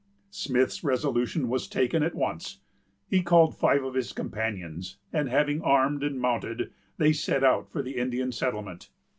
[0.31, 2.57] Smith's resolution was taken at once.
[3.07, 7.83] He called five of his companions; and, having armed and mounted, they set out for
[7.83, 8.89] the Indian settlement.